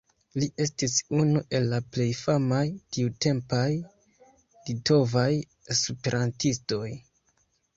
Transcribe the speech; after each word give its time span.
Li 0.41 0.45
estis 0.63 0.93
unu 1.17 1.41
el 1.57 1.67
la 1.73 1.79
plej 1.97 2.07
famaj 2.21 2.63
tiutempaj 2.97 3.67
litovaj 4.71 5.29
esperantistoj. 5.77 6.85